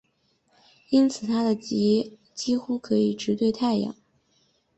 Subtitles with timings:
[0.89, 3.93] 因此它的极几乎可以直对太阳。